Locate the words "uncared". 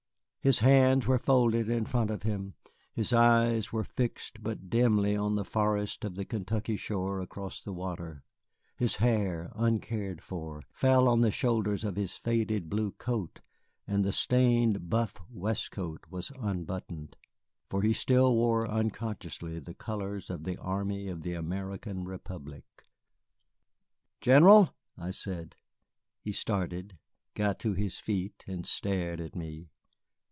9.53-10.19